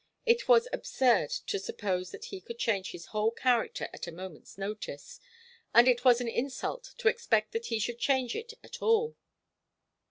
It 0.25 0.47
was 0.47 0.67
absurd 0.73 1.29
to 1.45 1.59
suppose 1.59 2.09
that 2.09 2.25
he 2.33 2.41
could 2.41 2.57
change 2.57 2.89
his 2.89 3.05
whole 3.13 3.29
character 3.29 3.87
at 3.93 4.07
a 4.07 4.11
moment's 4.11 4.57
notice, 4.57 5.19
and 5.75 5.87
it 5.87 6.03
was 6.03 6.19
an 6.19 6.27
insult 6.27 6.95
to 6.97 7.07
expect 7.07 7.51
that 7.51 7.67
he 7.67 7.77
should 7.77 7.99
change 7.99 8.33
it 8.35 8.55
at 8.63 8.81
all. 8.81 9.15